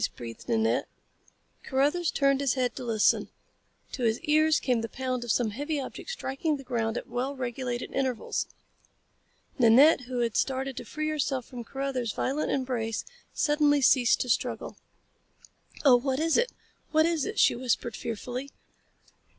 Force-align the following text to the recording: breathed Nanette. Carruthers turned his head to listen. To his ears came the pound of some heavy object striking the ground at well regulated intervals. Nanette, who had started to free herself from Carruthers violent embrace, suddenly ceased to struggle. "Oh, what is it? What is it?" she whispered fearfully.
breathed 0.15 0.49
Nanette. 0.49 0.87
Carruthers 1.61 2.09
turned 2.09 2.41
his 2.41 2.55
head 2.55 2.75
to 2.75 2.83
listen. 2.83 3.29
To 3.91 4.01
his 4.03 4.19
ears 4.21 4.59
came 4.59 4.81
the 4.81 4.89
pound 4.89 5.23
of 5.23 5.29
some 5.31 5.51
heavy 5.51 5.79
object 5.79 6.09
striking 6.09 6.57
the 6.57 6.63
ground 6.63 6.97
at 6.97 7.07
well 7.07 7.35
regulated 7.35 7.91
intervals. 7.91 8.47
Nanette, 9.59 10.01
who 10.07 10.21
had 10.21 10.35
started 10.35 10.75
to 10.77 10.85
free 10.85 11.07
herself 11.09 11.45
from 11.45 11.63
Carruthers 11.63 12.13
violent 12.13 12.49
embrace, 12.51 13.05
suddenly 13.35 13.79
ceased 13.79 14.19
to 14.21 14.29
struggle. 14.29 14.75
"Oh, 15.85 15.97
what 15.97 16.19
is 16.19 16.35
it? 16.35 16.51
What 16.89 17.05
is 17.05 17.23
it?" 17.23 17.37
she 17.37 17.55
whispered 17.55 17.95
fearfully. 17.95 18.49